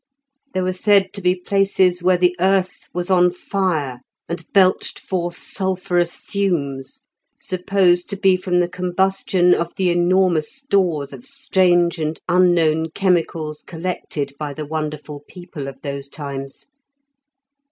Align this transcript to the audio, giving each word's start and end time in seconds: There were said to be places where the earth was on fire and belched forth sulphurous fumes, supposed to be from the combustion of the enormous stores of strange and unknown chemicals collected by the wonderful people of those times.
There 0.55 0.63
were 0.63 0.73
said 0.73 1.13
to 1.13 1.21
be 1.21 1.35
places 1.35 2.01
where 2.01 2.17
the 2.17 2.35
earth 2.39 2.89
was 2.91 3.11
on 3.11 3.29
fire 3.29 3.99
and 4.27 4.43
belched 4.51 4.97
forth 4.99 5.37
sulphurous 5.37 6.15
fumes, 6.17 7.01
supposed 7.39 8.09
to 8.09 8.17
be 8.17 8.35
from 8.35 8.57
the 8.61 8.67
combustion 8.67 9.53
of 9.53 9.75
the 9.75 9.91
enormous 9.91 10.51
stores 10.55 11.13
of 11.13 11.27
strange 11.27 11.99
and 11.99 12.19
unknown 12.27 12.89
chemicals 12.95 13.61
collected 13.67 14.33
by 14.39 14.55
the 14.55 14.65
wonderful 14.65 15.23
people 15.27 15.67
of 15.67 15.79
those 15.83 16.07
times. 16.07 16.65